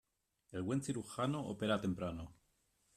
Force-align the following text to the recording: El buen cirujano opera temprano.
El 0.51 0.63
buen 0.63 0.81
cirujano 0.81 1.41
opera 1.45 1.79
temprano. 1.79 2.33